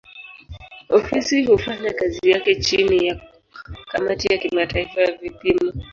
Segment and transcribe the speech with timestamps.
[0.95, 3.21] Ofisi hufanya kazi yake chini ya
[3.91, 5.73] kamati ya kimataifa ya vipimo.